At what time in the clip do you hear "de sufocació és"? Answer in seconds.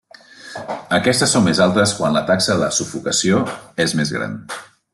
2.63-3.95